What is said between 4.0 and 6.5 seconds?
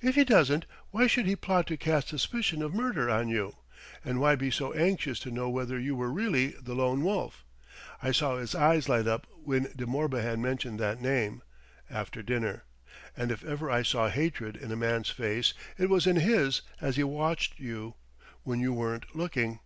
and why be so anxious to know whether you were really